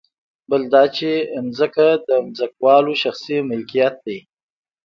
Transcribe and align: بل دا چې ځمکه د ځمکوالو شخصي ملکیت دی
بل 0.49 0.61
دا 0.73 0.83
چې 0.97 1.11
ځمکه 1.57 1.87
د 2.07 2.09
ځمکوالو 2.37 2.93
شخصي 3.03 3.37
ملکیت 3.49 3.95
دی 4.05 4.19